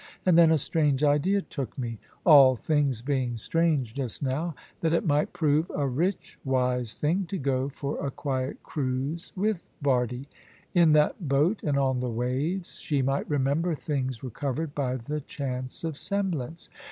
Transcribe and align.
And 0.25 0.35
then 0.35 0.49
a 0.49 0.57
strange 0.57 1.03
idea 1.03 1.43
took 1.43 1.77
me, 1.77 1.99
all 2.25 2.55
things 2.55 3.03
being 3.03 3.37
strange 3.37 3.93
just 3.93 4.23
now, 4.23 4.55
that 4.79 4.93
it 4.93 5.05
might 5.05 5.31
prove 5.31 5.71
a 5.75 5.87
rich 5.87 6.39
wise 6.43 6.95
thing 6.95 7.27
to 7.27 7.37
go 7.37 7.69
for 7.69 8.03
a 8.03 8.09
quiet 8.09 8.63
cruise 8.63 9.31
with 9.35 9.67
Bardie. 9.79 10.25
In 10.73 10.93
that 10.93 11.29
boat, 11.29 11.61
and 11.61 11.77
on 11.77 11.99
the 11.99 12.09
waves, 12.09 12.79
she 12.79 13.03
might 13.03 13.29
remember 13.29 13.75
things 13.75 14.23
recovered 14.23 14.73
by 14.73 14.95
the 14.95 15.21
chance 15.21 15.83
of 15.83 15.95
semblance. 15.99 16.67